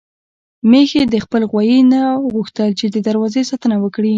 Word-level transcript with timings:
ميښې 0.69 1.01
د 1.13 1.15
خپل 1.25 1.41
غويي 1.51 1.79
نه 1.93 2.01
وغوښتل 2.25 2.69
چې 2.79 2.85
د 2.89 2.97
دروازې 3.07 3.41
ساتنه 3.49 3.75
وکړي. 3.79 4.09